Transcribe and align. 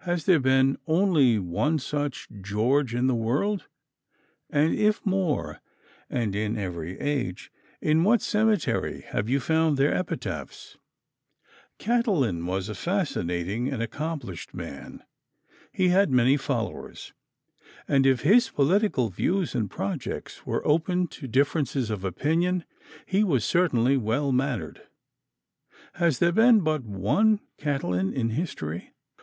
Has 0.00 0.26
there 0.26 0.38
been 0.38 0.76
only 0.86 1.38
one 1.38 1.78
such 1.78 2.28
George 2.42 2.94
in 2.94 3.06
the 3.06 3.14
world? 3.14 3.68
And 4.50 4.74
if 4.74 5.06
more, 5.06 5.62
and 6.10 6.36
in 6.36 6.58
every 6.58 7.00
age, 7.00 7.50
in 7.80 8.04
what 8.04 8.20
cemetery 8.20 9.00
have 9.12 9.30
you 9.30 9.40
found 9.40 9.78
their 9.78 9.94
epitaphs? 9.96 10.76
Catiline 11.78 12.44
was 12.44 12.68
a 12.68 12.74
fascinating 12.74 13.72
and 13.72 13.82
accomplished 13.82 14.52
man. 14.52 15.02
He 15.72 15.88
had 15.88 16.10
many 16.10 16.36
followers, 16.36 17.14
and 17.88 18.04
if 18.04 18.20
his 18.20 18.50
political 18.50 19.08
views 19.08 19.54
and 19.54 19.70
projects 19.70 20.44
were 20.44 20.68
open 20.68 21.06
to 21.16 21.26
differences 21.26 21.88
of 21.88 22.04
opinion, 22.04 22.66
he 23.06 23.24
was 23.24 23.42
certainly 23.42 23.96
well 23.96 24.32
mannered. 24.32 24.82
Has 25.94 26.18
there 26.18 26.32
been 26.32 26.60
but 26.60 26.82
one 26.84 27.40
Catiline 27.58 28.12
in 28.12 28.28
history? 28.28 28.90